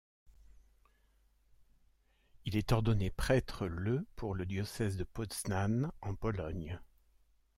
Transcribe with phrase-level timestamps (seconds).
[2.45, 6.79] Il est ordonné prêtre le pour le diocèse de Poznań en Pologne.